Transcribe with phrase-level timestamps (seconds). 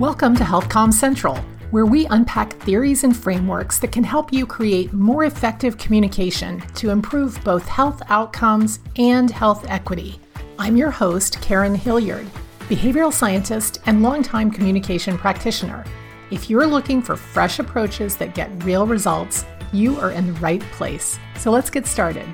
[0.00, 1.36] Welcome to HealthCom Central,
[1.70, 6.90] where we unpack theories and frameworks that can help you create more effective communication to
[6.90, 10.18] improve both health outcomes and health equity.
[10.58, 12.26] I'm your host, Karen Hilliard,
[12.62, 15.84] behavioral scientist and longtime communication practitioner.
[16.32, 20.62] If you're looking for fresh approaches that get real results, you are in the right
[20.72, 21.20] place.
[21.36, 22.26] So let's get started.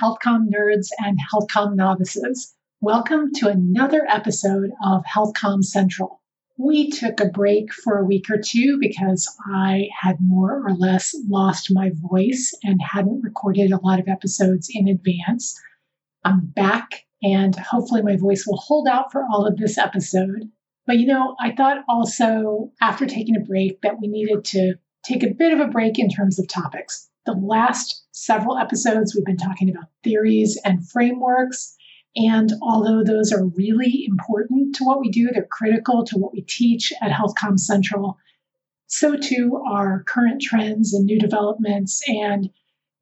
[0.00, 2.54] Hello, HealthComm nerds and HealthCom novices.
[2.80, 6.22] Welcome to another episode of HealthCom Central.
[6.56, 11.14] We took a break for a week or two because I had more or less
[11.28, 15.60] lost my voice and hadn't recorded a lot of episodes in advance.
[16.24, 20.50] I'm back and hopefully my voice will hold out for all of this episode.
[20.86, 25.22] But you know, I thought also after taking a break that we needed to take
[25.22, 27.10] a bit of a break in terms of topics.
[27.30, 31.76] The last several episodes, we've been talking about theories and frameworks
[32.16, 36.42] and although those are really important to what we do, they're critical to what we
[36.42, 38.18] teach at HealthComm Central,
[38.88, 42.50] so too are current trends and new developments and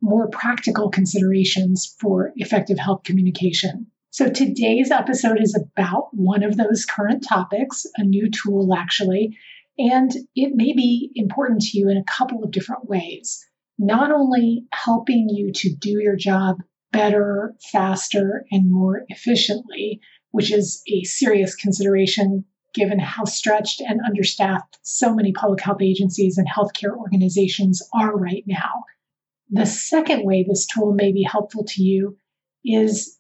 [0.03, 3.87] more practical considerations for effective health communication.
[4.11, 9.39] So today's episode is about one of those current topics, a new tool actually,
[9.79, 13.48] and it may be important to you in a couple of different ways.
[13.79, 16.57] Not only helping you to do your job
[16.93, 24.79] better, faster, and more efficiently, which is a serious consideration given how stretched and understaffed
[24.83, 28.85] so many public health agencies and healthcare organizations are right now.
[29.51, 32.17] The second way this tool may be helpful to you
[32.65, 33.19] is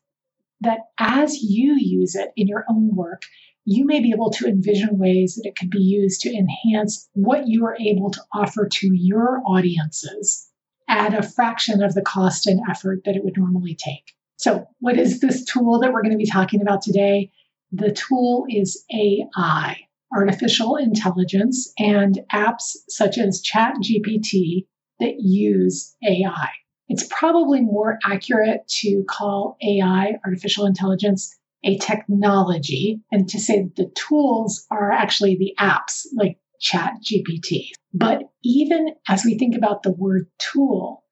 [0.60, 3.22] that as you use it in your own work,
[3.70, 7.46] you may be able to envision ways that it could be used to enhance what
[7.46, 10.48] you are able to offer to your audiences
[10.88, 14.14] at a fraction of the cost and effort that it would normally take.
[14.36, 17.30] So, what is this tool that we're going to be talking about today?
[17.70, 19.76] The tool is AI,
[20.16, 24.66] artificial intelligence, and apps such as ChatGPT
[24.98, 26.48] that use AI.
[26.88, 33.76] It's probably more accurate to call AI, artificial intelligence, a technology, and to say that
[33.76, 37.70] the tools are actually the apps like ChatGPT.
[37.92, 41.04] But even as we think about the word tool,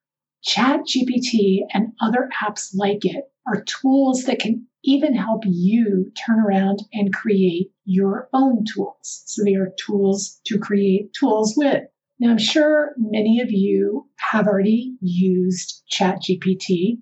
[0.47, 6.79] ChatGPT and other apps like it are tools that can even help you turn around
[6.93, 9.23] and create your own tools.
[9.25, 11.83] So they are tools to create tools with.
[12.19, 16.99] Now, I'm sure many of you have already used ChatGPT,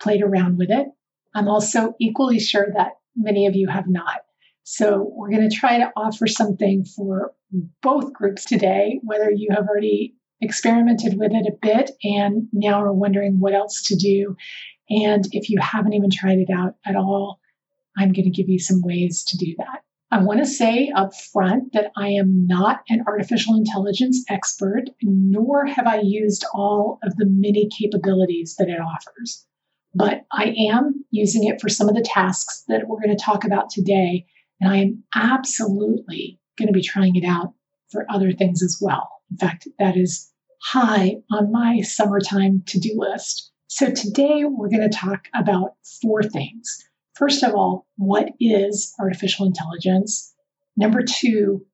[0.00, 0.88] played around with it.
[1.34, 4.22] I'm also equally sure that many of you have not.
[4.64, 7.32] So we're going to try to offer something for
[7.82, 12.92] both groups today, whether you have already experimented with it a bit and now are
[12.92, 14.36] wondering what else to do.
[14.90, 17.40] And if you haven't even tried it out at all,
[17.96, 19.82] I'm going to give you some ways to do that.
[20.10, 25.64] I want to say up front that I am not an artificial intelligence expert, nor
[25.66, 29.46] have I used all of the many capabilities that it offers.
[29.94, 33.44] But I am using it for some of the tasks that we're going to talk
[33.44, 34.26] about today.
[34.60, 37.52] And I am absolutely going to be trying it out
[37.90, 39.08] for other things as well.
[39.30, 40.30] In fact, that is
[40.62, 43.50] high on my summertime to do list.
[43.66, 46.84] So today we're going to talk about four things.
[47.14, 50.34] First of all, what is artificial intelligence?
[50.76, 51.64] Number two,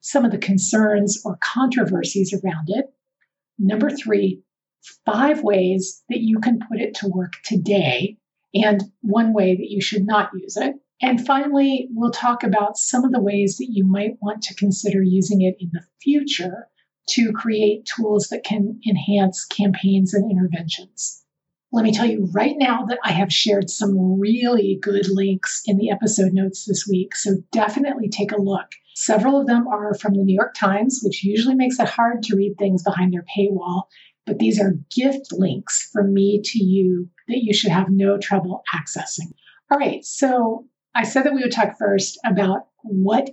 [0.00, 2.86] some of the concerns or controversies around it.
[3.58, 4.42] Number three,
[5.04, 8.16] five ways that you can put it to work today,
[8.54, 10.74] and one way that you should not use it.
[11.02, 15.02] And finally, we'll talk about some of the ways that you might want to consider
[15.02, 16.68] using it in the future
[17.10, 21.24] to create tools that can enhance campaigns and interventions.
[21.72, 25.78] Let me tell you right now that I have shared some really good links in
[25.78, 28.66] the episode notes this week, so definitely take a look.
[28.96, 32.36] Several of them are from the New York Times, which usually makes it hard to
[32.36, 33.84] read things behind their paywall,
[34.30, 38.62] but these are gift links from me to you that you should have no trouble
[38.72, 39.32] accessing.
[39.68, 43.30] All right, so I said that we would talk first about what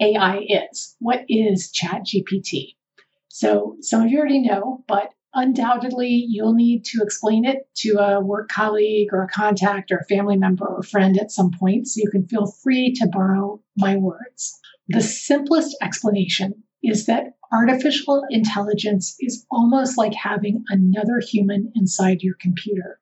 [0.00, 0.94] AI is.
[1.00, 2.76] What is ChatGPT?
[3.26, 8.20] So some of you already know, but undoubtedly you'll need to explain it to a
[8.20, 11.88] work colleague or a contact or a family member or friend at some point.
[11.88, 14.56] So you can feel free to borrow my words.
[14.86, 22.36] The simplest explanation is that artificial intelligence is almost like having another human inside your
[22.40, 23.00] computer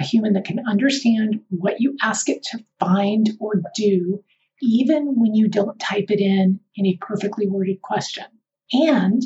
[0.00, 4.22] a human that can understand what you ask it to find or do,
[4.62, 8.24] even when you don't type it in in a perfectly worded question.
[8.72, 9.22] And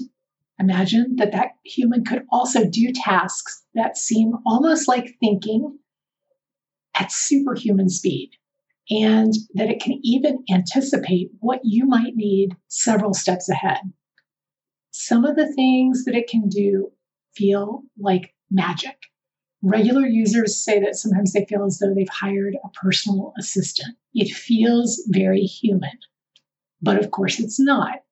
[0.58, 5.78] imagine that that human could also do tasks that seem almost like thinking
[6.94, 8.30] at superhuman speed
[8.90, 13.80] and that it can even anticipate what you might need several steps ahead.
[14.96, 16.92] Some of the things that it can do
[17.34, 18.96] feel like magic.
[19.60, 23.96] Regular users say that sometimes they feel as though they've hired a personal assistant.
[24.14, 25.98] It feels very human,
[26.80, 28.04] but of course it's not.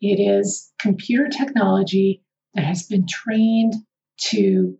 [0.00, 2.22] It is computer technology
[2.54, 3.74] that has been trained
[4.30, 4.78] to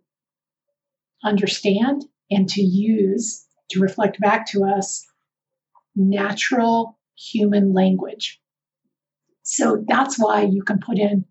[1.23, 5.05] understand and to use to reflect back to us
[5.95, 8.41] natural human language.
[9.43, 11.25] So that's why you can put in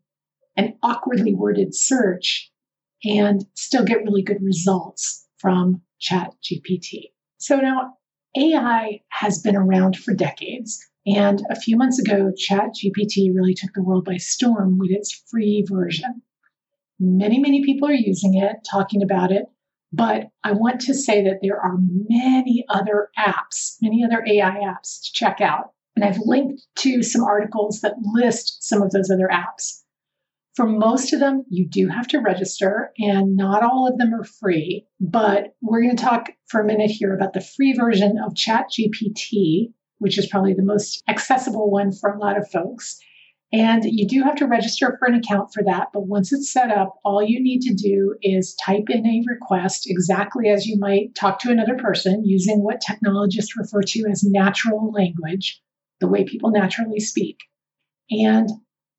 [0.60, 2.50] an awkwardly worded search
[3.02, 7.04] and still get really good results from ChatGPT.
[7.38, 7.94] So now
[8.36, 10.86] AI has been around for decades.
[11.06, 15.64] And a few months ago, ChatGPT really took the world by storm with its free
[15.66, 16.20] version.
[16.98, 19.46] Many, many people are using it, talking about it.
[19.94, 25.00] But I want to say that there are many other apps, many other AI apps
[25.04, 25.72] to check out.
[25.96, 29.82] And I've linked to some articles that list some of those other apps.
[30.56, 34.24] For most of them, you do have to register, and not all of them are
[34.24, 34.86] free.
[35.00, 39.72] But we're going to talk for a minute here about the free version of ChatGPT,
[39.98, 42.98] which is probably the most accessible one for a lot of folks.
[43.52, 45.88] And you do have to register for an account for that.
[45.92, 49.88] But once it's set up, all you need to do is type in a request
[49.88, 54.92] exactly as you might talk to another person using what technologists refer to as natural
[54.92, 55.60] language,
[56.00, 57.38] the way people naturally speak.
[58.10, 58.48] And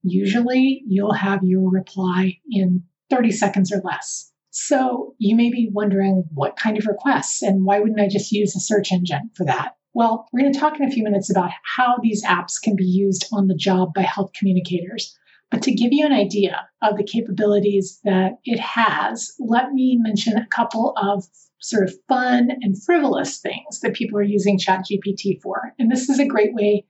[0.03, 4.31] usually you'll have your reply in 30 seconds or less.
[4.51, 8.55] So you may be wondering what kind of requests and why wouldn't I just use
[8.55, 9.75] a search engine for that?
[9.93, 12.85] Well, we're going to talk in a few minutes about how these apps can be
[12.85, 15.17] used on the job by health communicators.
[15.49, 20.37] But to give you an idea of the capabilities that it has, let me mention
[20.37, 21.25] a couple of
[21.59, 25.73] sort of fun and frivolous things that people are using ChatGPT for.
[25.77, 26.85] And this is a great way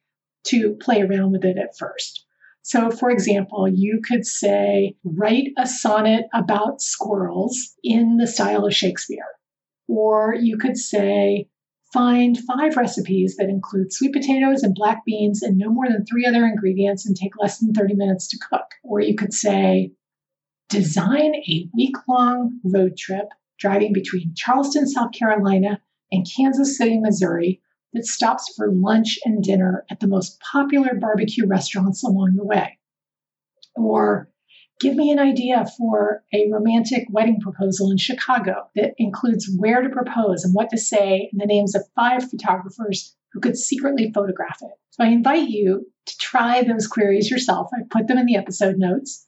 [0.45, 2.25] to play around with it at first.
[2.63, 8.73] So, for example, you could say, write a sonnet about squirrels in the style of
[8.73, 9.25] Shakespeare.
[9.87, 11.47] Or you could say,
[11.93, 16.25] Find five recipes that include sweet potatoes and black beans and no more than three
[16.25, 18.63] other ingredients and take less than 30 minutes to cook.
[18.83, 19.91] Or you could say,
[20.69, 23.25] design a week long road trip
[23.59, 25.81] driving between Charleston, South Carolina
[26.13, 27.61] and Kansas City, Missouri
[27.93, 32.77] that stops for lunch and dinner at the most popular barbecue restaurants along the way.
[33.75, 34.31] Or
[34.81, 39.89] Give me an idea for a romantic wedding proposal in Chicago that includes where to
[39.89, 44.57] propose and what to say and the names of five photographers who could secretly photograph
[44.63, 44.71] it.
[44.89, 47.69] So I invite you to try those queries yourself.
[47.75, 49.27] I put them in the episode notes.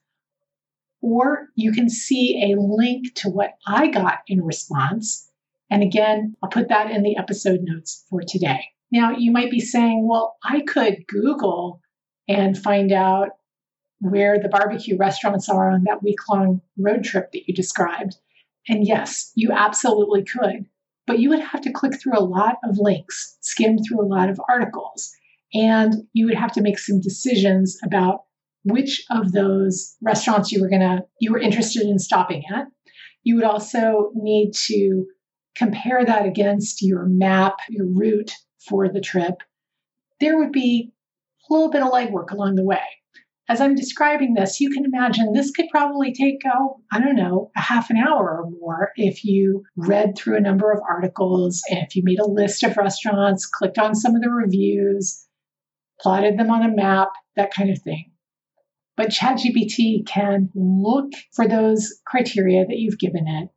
[1.01, 5.29] Or you can see a link to what I got in response.
[5.69, 8.65] And again, I'll put that in the episode notes for today.
[8.91, 11.81] Now, you might be saying, well, I could Google
[12.27, 13.29] and find out
[13.99, 18.15] where the barbecue restaurants are on that week long road trip that you described.
[18.67, 20.65] And yes, you absolutely could,
[21.07, 24.29] but you would have to click through a lot of links, skim through a lot
[24.29, 25.11] of articles,
[25.53, 28.23] and you would have to make some decisions about
[28.63, 32.67] which of those restaurants you were going to you were interested in stopping at.
[33.23, 35.05] You would also need to
[35.55, 38.31] compare that against your map, your route
[38.67, 39.43] for the trip.
[40.19, 40.91] There would be
[41.49, 42.81] a little bit of legwork along the way
[43.49, 47.51] as I'm describing this, you can imagine this could probably take, oh, I don't know,
[47.57, 51.95] a half an hour or more if you read through a number of articles, if
[51.95, 55.27] you made a list of restaurants, clicked on some of the reviews,
[55.99, 58.11] plotted them on a map, that kind of thing.
[58.95, 63.49] But ChatGPT can look for those criteria that you've given it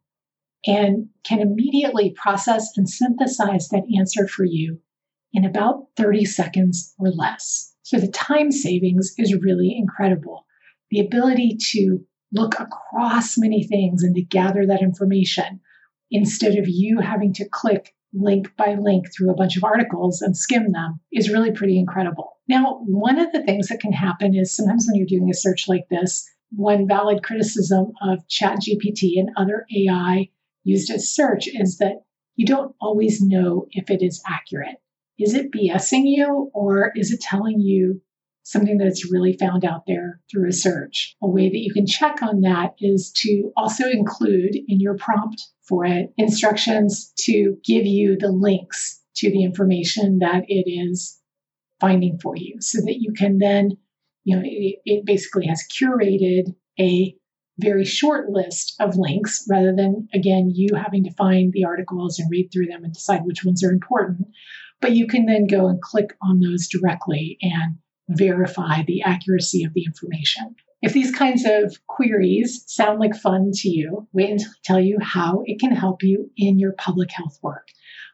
[0.67, 4.81] and can immediately process and synthesize that answer for you
[5.33, 7.75] in about 30 seconds or less.
[7.83, 10.47] So the time savings is really incredible.
[10.91, 12.01] The ability to
[12.33, 15.61] look across many things and to gather that information
[16.11, 20.37] instead of you having to click link by link through a bunch of articles and
[20.37, 22.39] skim them is really pretty incredible.
[22.49, 25.69] Now, one of the things that can happen is sometimes when you're doing a search
[25.69, 30.29] like this, one valid criticism of ChatGPT and other AI
[30.67, 32.03] used as search is that
[32.35, 34.77] you don't always know if it is accurate
[35.19, 38.01] is it BSing you or is it telling you
[38.43, 41.17] something that's really found out there through a search?
[41.23, 45.43] A way that you can check on that is to also include in your prompt
[45.67, 51.21] for it instructions to give you the links to the information that it is
[51.81, 53.71] finding for you so that you can then,
[54.25, 57.15] you know, it, it basically has curated a
[57.59, 62.31] very short list of links rather than, again, you having to find the articles and
[62.31, 64.29] read through them and decide which ones are important.
[64.81, 69.73] But you can then go and click on those directly and verify the accuracy of
[69.75, 70.55] the information.
[70.83, 74.99] If these kinds of queries sound like fun to you, wait until I tell you
[75.01, 77.69] how it can help you in your public health work.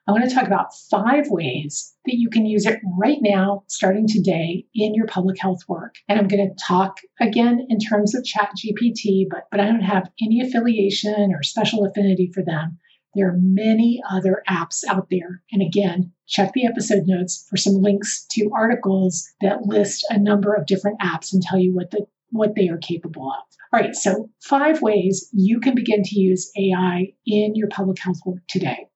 [0.08, 4.08] I want to talk about five ways that you can use it right now, starting
[4.08, 5.94] today, in your public health work.
[6.08, 10.10] And I'm going to talk again in terms of ChatGPT, but, but I don't have
[10.20, 12.78] any affiliation or special affinity for them.
[13.14, 15.42] There are many other apps out there.
[15.52, 20.52] And again, check the episode notes for some links to articles that list a number
[20.52, 23.44] of different apps and tell you what the what they are capable of.
[23.72, 28.20] All right, so five ways you can begin to use AI in your public health
[28.24, 28.86] work today.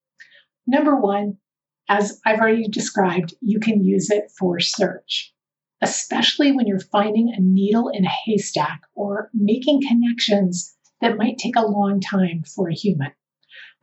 [0.66, 1.38] Number one,
[1.88, 5.32] as I've already described, you can use it for search,
[5.80, 11.56] especially when you're finding a needle in a haystack or making connections that might take
[11.56, 13.12] a long time for a human.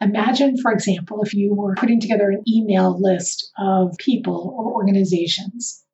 [0.01, 5.85] Imagine, for example, if you were putting together an email list of people or organizations.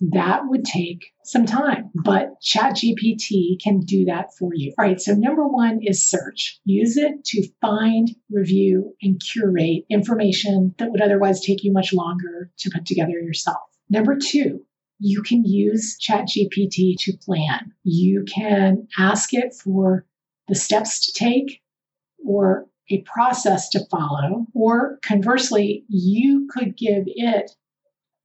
[0.00, 4.72] That would take some time, but ChatGPT can do that for you.
[4.78, 6.60] All right, so number one is search.
[6.64, 12.50] Use it to find, review, and curate information that would otherwise take you much longer
[12.58, 13.58] to put together yourself.
[13.90, 14.64] Number two,
[15.00, 17.72] you can use ChatGPT to plan.
[17.82, 20.06] You can ask it for
[20.48, 21.60] the steps to take
[22.24, 27.50] or a process to follow, or conversely, you could give it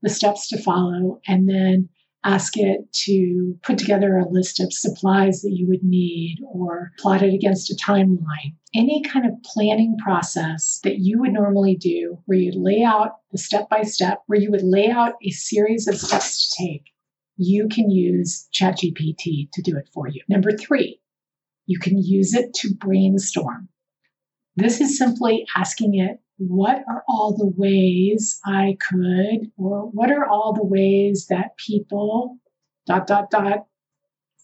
[0.03, 1.89] the steps to follow and then
[2.25, 7.21] ask it to put together a list of supplies that you would need or plot
[7.21, 8.55] it against a timeline.
[8.73, 13.37] Any kind of planning process that you would normally do where you lay out the
[13.37, 16.85] step by step, where you would lay out a series of steps to take,
[17.35, 20.21] you can use ChatGPT to do it for you.
[20.29, 21.01] Number three,
[21.65, 23.69] you can use it to brainstorm.
[24.55, 30.27] This is simply asking it, what are all the ways I could, or what are
[30.27, 32.37] all the ways that people,
[32.85, 33.67] dot, dot, dot,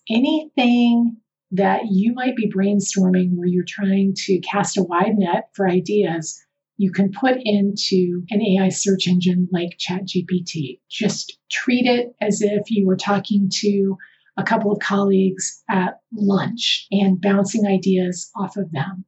[0.10, 1.17] anything
[1.51, 6.39] that you might be brainstorming where you're trying to cast a wide net for ideas,
[6.77, 10.79] you can put into an AI search engine like ChatGPT.
[10.89, 13.98] Just treat it as if you were talking to
[14.38, 19.03] a couple of colleagues at lunch and bouncing ideas off of them.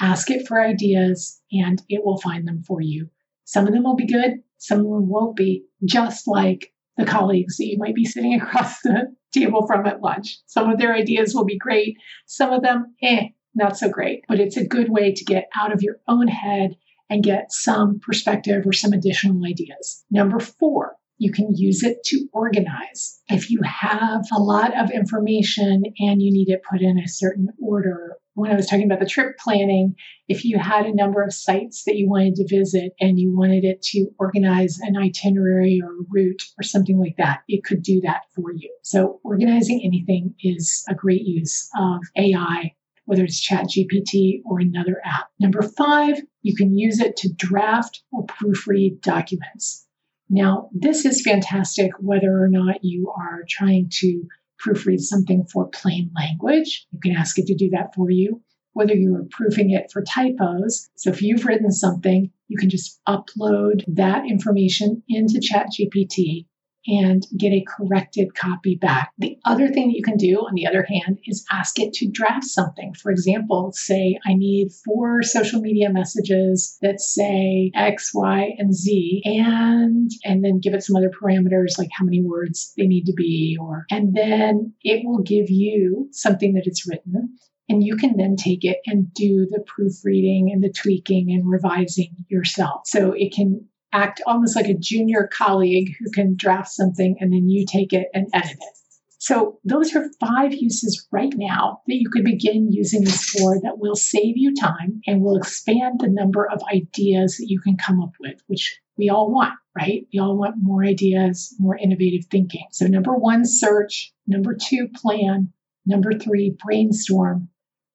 [0.00, 3.10] Ask it for ideas and it will find them for you.
[3.44, 7.56] Some of them will be good, some of them won't be, just like the colleagues
[7.56, 10.38] that you might be sitting across the table from at lunch.
[10.46, 14.24] Some of their ideas will be great, some of them, eh, not so great.
[14.28, 16.76] But it's a good way to get out of your own head
[17.10, 20.04] and get some perspective or some additional ideas.
[20.10, 23.20] Number four, you can use it to organize.
[23.28, 27.48] If you have a lot of information and you need it put in a certain
[27.60, 29.94] order when I was talking about the trip planning,
[30.28, 33.64] if you had a number of sites that you wanted to visit and you wanted
[33.64, 38.22] it to organize an itinerary or route or something like that, it could do that
[38.34, 38.74] for you.
[38.82, 45.28] So, organizing anything is a great use of AI, whether it's ChatGPT or another app.
[45.40, 49.86] Number five, you can use it to draft or proofread documents.
[50.32, 54.22] Now, this is fantastic whether or not you are trying to
[54.64, 58.42] proofread something for plain language, you can ask it to do that for you.
[58.72, 63.00] Whether you are proofing it for typos, so if you've written something, you can just
[63.08, 66.46] upload that information into ChatGPT
[66.86, 69.12] and get a corrected copy back.
[69.18, 72.10] The other thing that you can do, on the other hand, is ask it to
[72.10, 72.94] draft something.
[72.94, 79.22] For example, say, I need four social media messages that say X, Y, and Z,
[79.24, 83.12] and and then give it some other parameters like how many words they need to
[83.12, 87.36] be, or and then it will give you something that it's written.
[87.68, 92.16] And you can then take it and do the proofreading and the tweaking and revising
[92.28, 92.80] yourself.
[92.84, 97.48] So it can act almost like a junior colleague who can draft something and then
[97.48, 98.76] you take it and edit it.
[99.22, 103.78] So, those are five uses right now that you could begin using this for that
[103.78, 108.00] will save you time and will expand the number of ideas that you can come
[108.00, 110.06] up with, which we all want, right?
[110.10, 112.64] We all want more ideas, more innovative thinking.
[112.72, 114.10] So, number one, search.
[114.26, 115.52] Number two, plan.
[115.84, 117.50] Number three, brainstorm.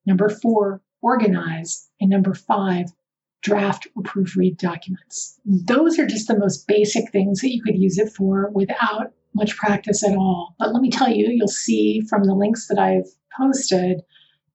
[0.06, 1.90] Number four, organize.
[2.00, 2.86] And number five,
[3.46, 5.40] draft or proofread documents.
[5.46, 9.56] Those are just the most basic things that you could use it for without much
[9.56, 10.56] practice at all.
[10.58, 14.02] But let me tell you, you'll see from the links that I've posted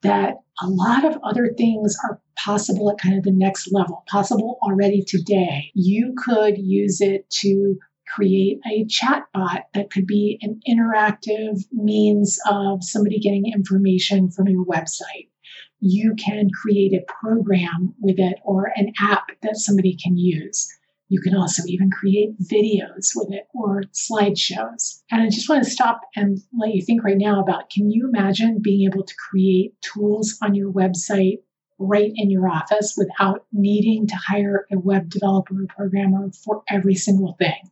[0.02, 4.58] that a lot of other things are possible at kind of the next level, possible
[4.62, 5.70] already today.
[5.74, 7.76] You could use it to
[8.08, 14.48] create a chat bot that could be an interactive means of somebody getting information from
[14.48, 15.28] your website.
[15.80, 20.68] You can create a program with it or an app that somebody can use.
[21.08, 25.02] You can also even create videos with it or slideshows.
[25.10, 28.08] And I just want to stop and let you think right now about can you
[28.08, 31.38] imagine being able to create tools on your website
[31.80, 36.94] right in your office without needing to hire a web developer or programmer for every
[36.94, 37.70] single thing?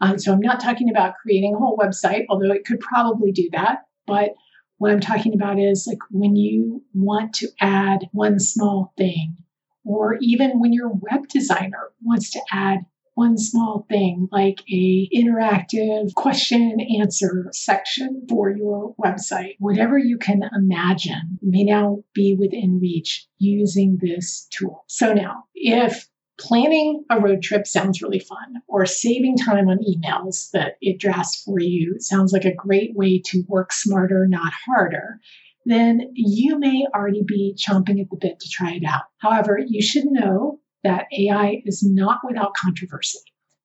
[0.00, 3.48] Uh, so I'm not talking about creating a whole website, although it could probably do
[3.52, 3.86] that.
[4.06, 4.34] But
[4.78, 9.36] what I'm talking about is like when you want to add one small thing
[9.84, 12.80] or even when your web designer wants to add
[13.14, 20.42] one small thing like a interactive question answer section for your website whatever you can
[20.54, 24.84] imagine may now be within reach using this tool.
[24.86, 26.08] So now if
[26.38, 31.42] planning a road trip sounds really fun or saving time on emails that it drafts
[31.42, 35.20] for you sounds like a great way to work smarter not harder
[35.68, 39.02] then you may already be chomping at the bit to try it out.
[39.18, 43.18] However, you should know that AI is not without controversy.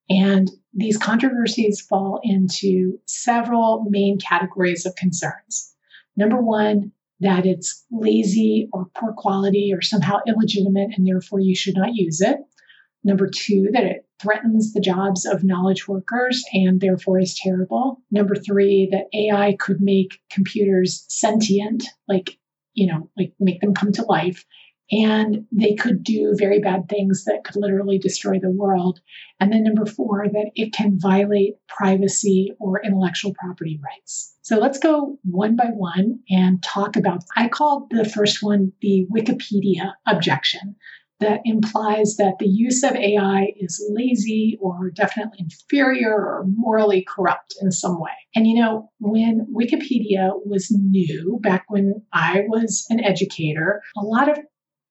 [0.10, 5.74] And these controversies fall into several main categories of concerns.
[6.18, 11.76] Number one, that it's lazy or poor quality or somehow illegitimate, and therefore you should
[11.76, 12.38] not use it.
[13.04, 18.02] Number two, that it threatens the jobs of knowledge workers and therefore is terrible.
[18.12, 22.38] Number three, that AI could make computers sentient, like,
[22.74, 24.46] you know, like make them come to life.
[24.92, 29.00] And they could do very bad things that could literally destroy the world.
[29.40, 34.36] And then number four, that it can violate privacy or intellectual property rights.
[34.44, 37.24] So let's go one by one and talk about.
[37.36, 40.76] I called the first one the Wikipedia objection
[41.20, 47.56] that implies that the use of AI is lazy or definitely inferior or morally corrupt
[47.62, 48.12] in some way.
[48.36, 54.30] And you know, when Wikipedia was new, back when I was an educator, a lot
[54.30, 54.40] of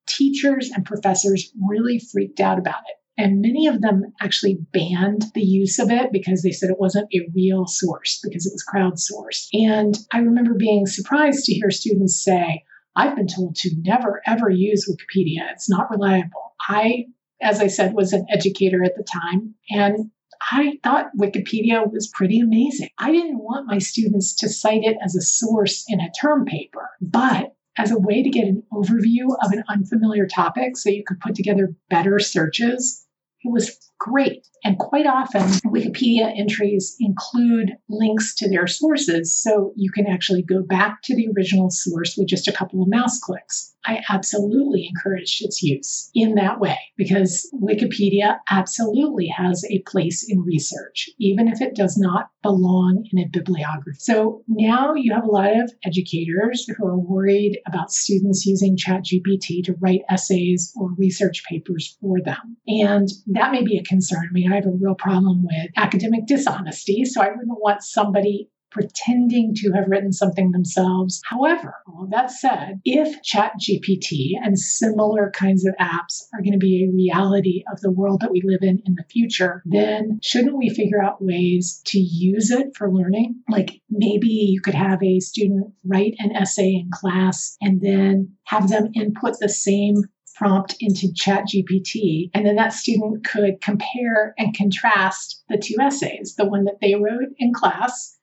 [0.07, 2.97] teachers and professors really freaked out about it.
[3.19, 7.13] And many of them actually banned the use of it because they said it wasn't
[7.15, 9.49] a real source because it was crowdsourced.
[9.53, 14.51] And I remember being surprised to hear students say, I've been told to never ever
[14.51, 15.51] use Wikipedia.
[15.53, 16.55] It's not reliable.
[16.69, 17.07] I,
[17.41, 20.11] as I said, was an educator at the time and
[20.51, 22.89] I thought Wikipedia was pretty amazing.
[22.99, 26.91] I didn't want my students to cite it as a source in a term paper,
[27.01, 31.21] but as a way to get an overview of an unfamiliar topic so you could
[31.21, 33.07] put together better searches,
[33.45, 34.49] it was great.
[34.65, 40.63] And quite often, Wikipedia entries include links to their sources, so you can actually go
[40.63, 43.75] back to the original source with just a couple of mouse clicks.
[43.85, 50.41] I absolutely encourage its use in that way because Wikipedia absolutely has a place in
[50.43, 53.99] research, even if it does not belong in a bibliography.
[53.99, 59.65] So now you have a lot of educators who are worried about students using ChatGPT
[59.65, 62.57] to write essays or research papers for them.
[62.69, 64.27] And that may be a concern.
[64.29, 68.49] I mean, I have a real problem with academic dishonesty, so I wouldn't want somebody
[68.73, 71.21] pretending to have written something themselves.
[71.27, 76.85] However, all that said, if ChatGPT and similar kinds of apps are going to be
[76.85, 80.71] a reality of the world that we live in in the future, then shouldn't we
[80.71, 83.43] figure out ways to use it for learning?
[83.51, 88.69] Like maybe you could have a student write an essay in class and then have
[88.69, 89.97] them input the same
[90.37, 96.49] prompt into ChatGPT, and then that student could compare and contrast the two essays, the
[96.49, 98.19] one that they wrote in class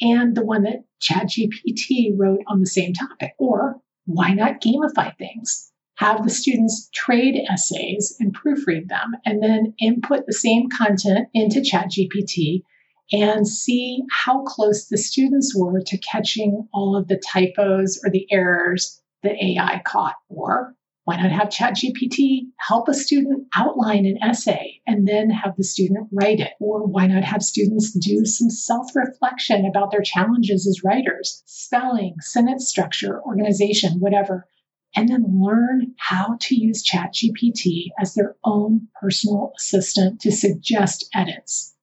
[0.00, 3.32] and the one that ChatGPT wrote on the same topic.
[3.38, 5.72] Or why not gamify things?
[5.96, 11.60] Have the students trade essays and proofread them, and then input the same content into
[11.60, 12.62] ChatGPT
[13.12, 18.26] and see how close the students were to catching all of the typos or the
[18.30, 20.16] errors that AI caught.
[20.28, 20.74] Or
[21.06, 26.08] why not have ChatGPT help a student outline an essay and then have the student
[26.10, 26.54] write it?
[26.58, 32.16] Or why not have students do some self reflection about their challenges as writers, spelling,
[32.20, 34.48] sentence structure, organization, whatever,
[34.96, 41.76] and then learn how to use ChatGPT as their own personal assistant to suggest edits?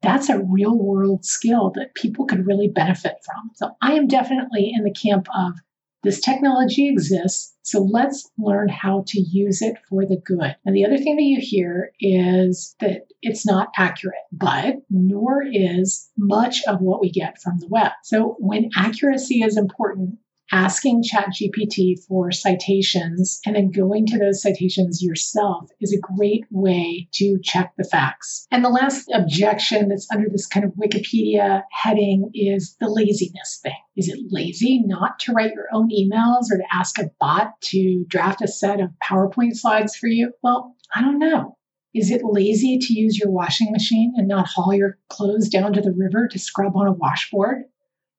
[0.00, 3.50] That's a real world skill that people could really benefit from.
[3.56, 5.54] So I am definitely in the camp of
[6.02, 10.56] this technology exists, so let's learn how to use it for the good.
[10.64, 16.08] And the other thing that you hear is that it's not accurate, but nor is
[16.16, 17.92] much of what we get from the web.
[18.04, 20.18] So when accuracy is important,
[20.50, 27.08] asking ChatGPT for citations and then going to those citations yourself is a great way
[27.14, 28.46] to check the facts.
[28.50, 33.72] And the last objection that's under this kind of Wikipedia heading is the laziness thing.
[33.96, 38.04] Is it lazy not to write your own emails or to ask a bot to
[38.08, 40.32] draft a set of PowerPoint slides for you?
[40.42, 41.56] Well, I don't know.
[41.94, 45.80] Is it lazy to use your washing machine and not haul your clothes down to
[45.80, 47.64] the river to scrub on a washboard?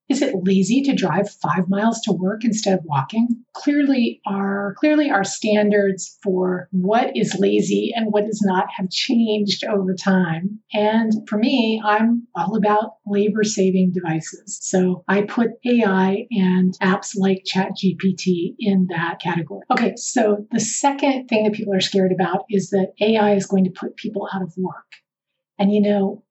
[0.10, 3.28] Is it lazy to drive five miles to work instead of walking?
[3.54, 9.63] Clearly, our clearly our standards for what is lazy and what is not have changed
[9.65, 10.60] over time.
[10.74, 14.60] And for me, I'm all about labor-saving devices.
[14.62, 19.65] So I put AI and apps like ChatGPT in that category.
[19.72, 23.65] Okay, so the second thing that people are scared about is that AI is going
[23.65, 24.86] to put people out of work.
[25.60, 26.24] And you know,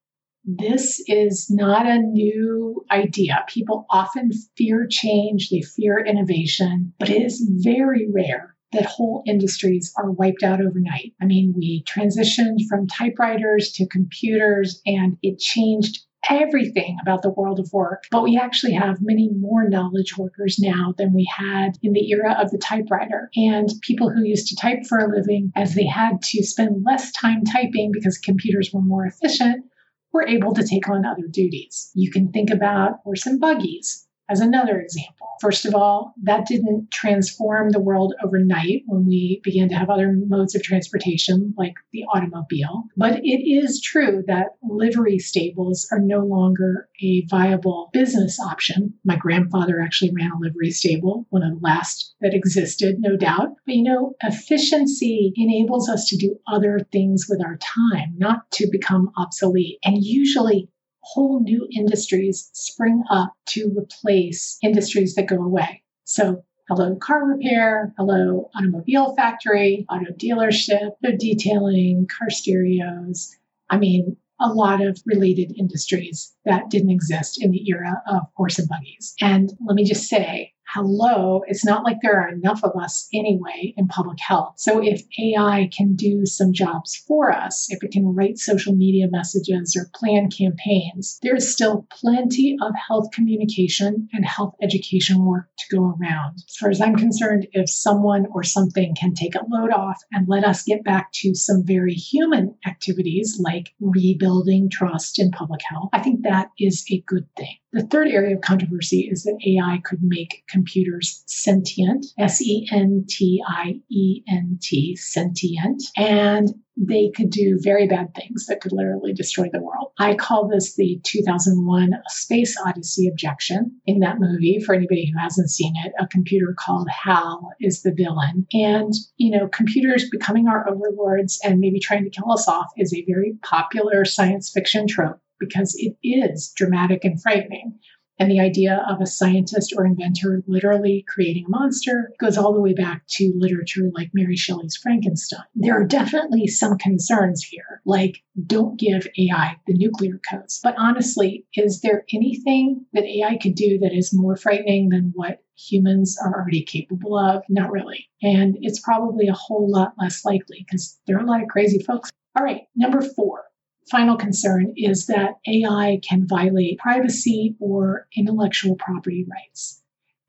[0.45, 3.43] this is not a new idea.
[3.47, 9.91] People often fear change, they fear innovation, but it is very rare that whole industries
[9.97, 11.13] are wiped out overnight.
[11.21, 17.59] I mean, we transitioned from typewriters to computers and it changed everything about the world
[17.59, 21.93] of work, but we actually have many more knowledge workers now than we had in
[21.93, 23.29] the era of the typewriter.
[23.35, 27.11] And people who used to type for a living, as they had to spend less
[27.13, 29.65] time typing because computers were more efficient,
[30.11, 31.91] were able to take on other duties.
[31.93, 35.27] You can think about horse and buggies as another example.
[35.41, 40.11] First of all, that didn't transform the world overnight when we began to have other
[40.11, 42.83] modes of transportation like the automobile.
[42.97, 48.93] But it is true that livery stables are no longer a viable business option.
[49.05, 53.49] My grandfather actually ran a livery stable, one of the last that existed, no doubt.
[53.65, 58.67] But you know, efficiency enables us to do other things with our time, not to
[58.69, 59.79] become obsolete.
[59.83, 60.69] And usually
[61.13, 65.81] whole new industries spring up to replace industries that go away.
[66.03, 73.35] So hello car repair, hello automobile factory, auto dealership, auto detailing, car stereos.
[73.69, 78.59] I mean, a lot of related industries that didn't exist in the era of horse
[78.59, 79.13] and buggies.
[79.19, 83.73] And let me just say, hello, it's not like there are enough of us anyway
[83.75, 84.53] in public health.
[84.57, 89.07] So if AI can do some jobs for us, if it can write social media
[89.09, 95.47] messages or plan campaigns, there is still plenty of health communication and health education work
[95.57, 96.35] to go around.
[96.35, 100.27] As far as I'm concerned, if someone or something can take a load off and
[100.27, 105.89] let us get back to some very human activities like rebuilding trust in public health,
[105.93, 107.55] I think that is a good thing.
[107.71, 113.05] The third area of controversy is that AI could make computers sentient, S E N
[113.07, 118.73] T I E N T, sentient, and they could do very bad things that could
[118.73, 119.91] literally destroy the world.
[119.99, 123.79] I call this the 2001 Space Odyssey objection.
[123.85, 127.93] In that movie, for anybody who hasn't seen it, a computer called HAL is the
[127.95, 128.45] villain.
[128.51, 132.93] And, you know, computers becoming our overlords and maybe trying to kill us off is
[132.93, 137.79] a very popular science fiction trope because it is dramatic and frightening.
[138.19, 142.59] And the idea of a scientist or inventor literally creating a monster goes all the
[142.59, 145.45] way back to literature like Mary Shelley's Frankenstein.
[145.55, 150.59] There are definitely some concerns here, like don't give AI the nuclear codes.
[150.61, 155.39] But honestly, is there anything that AI could do that is more frightening than what
[155.57, 157.43] humans are already capable of?
[157.47, 158.09] Not really.
[158.21, 161.79] And it's probably a whole lot less likely because there are a lot of crazy
[161.79, 162.09] folks.
[162.37, 163.48] All right, number four
[163.89, 169.81] final concern is that AI can violate privacy or intellectual property rights.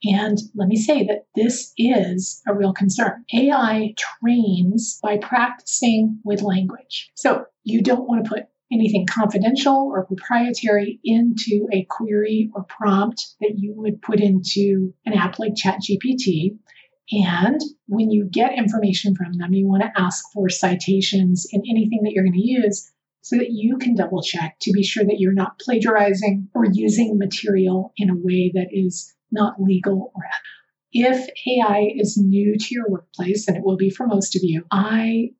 [0.03, 3.25] And let me say that this is a real concern.
[3.35, 7.11] AI trains by practicing with language.
[7.15, 13.35] So you don't want to put anything confidential or proprietary into a query or prompt
[13.41, 16.57] that you would put into an app like ChatGPT.
[17.13, 22.03] And when you get information from them, you want to ask for citations in anything
[22.05, 22.91] that you're going to use
[23.23, 27.19] so that you can double check to be sure that you're not plagiarizing or using
[27.19, 30.61] material in a way that is not legal or ethical.
[30.93, 34.65] If AI is new to your workplace, and it will be for most of you,
[34.73, 35.31] I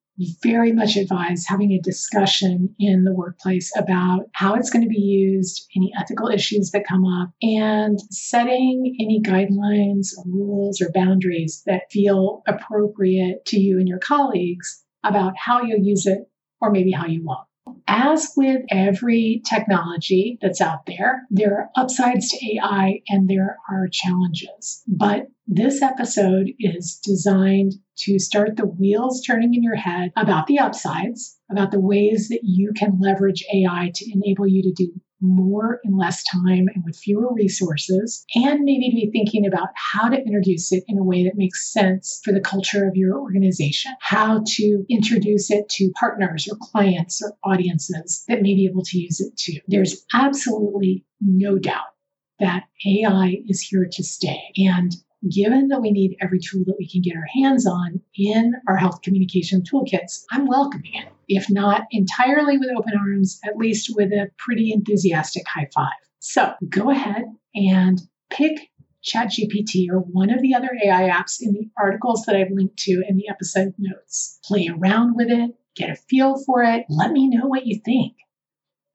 [0.43, 5.01] very much advise having a discussion in the workplace about how it's going to be
[5.01, 11.91] used, any ethical issues that come up, and setting any guidelines, rules, or boundaries that
[11.91, 16.21] feel appropriate to you and your colleagues about how you'll use it
[16.61, 17.50] or maybe how you won't.
[17.93, 23.89] As with every technology that's out there, there are upsides to AI and there are
[23.91, 24.85] challenges.
[24.87, 27.73] But this episode is designed
[28.05, 32.43] to start the wheels turning in your head about the upsides, about the ways that
[32.45, 36.97] you can leverage AI to enable you to do more in less time and with
[36.97, 41.25] fewer resources, and maybe to be thinking about how to introduce it in a way
[41.25, 46.49] that makes sense for the culture of your organization, how to introduce it to partners
[46.51, 49.59] or clients or audiences that may be able to use it too.
[49.69, 51.95] There's absolutely no doubt
[52.39, 54.41] that AI is here to stay.
[54.57, 54.97] And
[55.29, 58.77] given that we need every tool that we can get our hands on in our
[58.77, 61.09] health communication toolkits, I'm welcoming it.
[61.29, 65.89] If not entirely with open arms, at least with a pretty enthusiastic high five.
[66.19, 68.71] So go ahead and pick
[69.05, 73.03] ChatGPT or one of the other AI apps in the articles that I've linked to
[73.09, 74.39] in the episode notes.
[74.45, 76.85] Play around with it, get a feel for it.
[76.89, 78.15] Let me know what you think.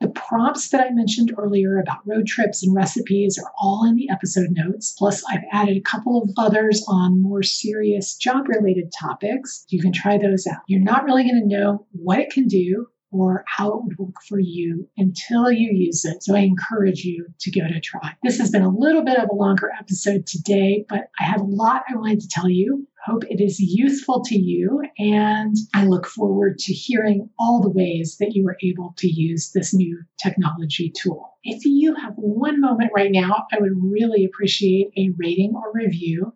[0.01, 4.09] The prompts that I mentioned earlier about road trips and recipes are all in the
[4.09, 4.93] episode notes.
[4.97, 9.65] Plus, I've added a couple of others on more serious job related topics.
[9.69, 10.61] You can try those out.
[10.67, 14.21] You're not really going to know what it can do or how it would work
[14.27, 16.21] for you until you use it.
[16.23, 18.13] So I encourage you to give it a try.
[18.23, 21.45] This has been a little bit of a longer episode today, but I had a
[21.45, 22.87] lot I wanted to tell you.
[23.05, 28.17] Hope it is useful to you, and I look forward to hearing all the ways
[28.19, 31.37] that you were able to use this new technology tool.
[31.43, 36.33] If you have one moment right now, I would really appreciate a rating or review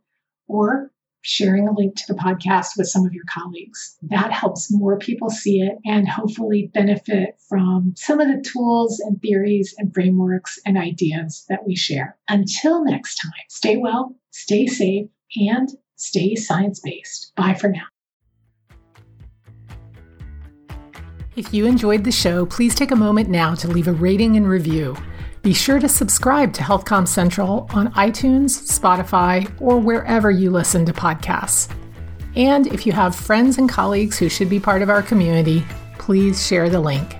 [0.48, 3.98] or sharing a link to the podcast with some of your colleagues.
[4.04, 9.20] That helps more people see it and hopefully benefit from some of the tools and
[9.20, 12.16] theories and frameworks and ideas that we share.
[12.30, 17.34] Until next time, stay well, stay safe, and stay science based.
[17.36, 17.86] Bye for now.
[21.36, 24.48] If you enjoyed the show, please take a moment now to leave a rating and
[24.48, 24.98] review.
[25.42, 30.92] Be sure to subscribe to HealthCom Central on iTunes, Spotify, or wherever you listen to
[30.92, 31.74] podcasts.
[32.36, 35.64] And if you have friends and colleagues who should be part of our community,
[35.98, 37.16] please share the link.